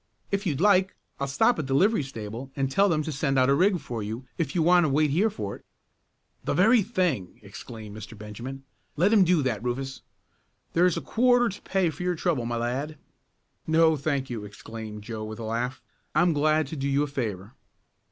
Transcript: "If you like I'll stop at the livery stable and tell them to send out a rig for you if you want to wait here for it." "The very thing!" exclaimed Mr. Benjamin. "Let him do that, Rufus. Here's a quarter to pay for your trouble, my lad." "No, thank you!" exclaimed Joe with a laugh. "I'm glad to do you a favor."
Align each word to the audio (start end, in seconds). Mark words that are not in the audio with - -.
"If 0.31 0.47
you 0.47 0.55
like 0.55 0.95
I'll 1.19 1.27
stop 1.27 1.59
at 1.59 1.67
the 1.67 1.75
livery 1.75 2.01
stable 2.01 2.51
and 2.55 2.71
tell 2.71 2.89
them 2.89 3.03
to 3.03 3.11
send 3.11 3.37
out 3.37 3.49
a 3.51 3.53
rig 3.53 3.79
for 3.79 4.01
you 4.01 4.25
if 4.35 4.55
you 4.55 4.63
want 4.63 4.83
to 4.83 4.89
wait 4.89 5.11
here 5.11 5.29
for 5.29 5.57
it." 5.57 5.65
"The 6.43 6.55
very 6.55 6.81
thing!" 6.81 7.39
exclaimed 7.43 7.95
Mr. 7.95 8.17
Benjamin. 8.17 8.63
"Let 8.97 9.13
him 9.13 9.23
do 9.23 9.43
that, 9.43 9.63
Rufus. 9.63 10.01
Here's 10.73 10.97
a 10.97 11.01
quarter 11.01 11.49
to 11.49 11.61
pay 11.61 11.91
for 11.91 12.01
your 12.01 12.15
trouble, 12.15 12.47
my 12.47 12.57
lad." 12.57 12.97
"No, 13.67 13.95
thank 13.95 14.27
you!" 14.27 14.43
exclaimed 14.43 15.03
Joe 15.03 15.23
with 15.23 15.37
a 15.37 15.43
laugh. 15.43 15.83
"I'm 16.15 16.33
glad 16.33 16.65
to 16.69 16.75
do 16.75 16.87
you 16.89 17.03
a 17.03 17.07
favor." 17.07 17.53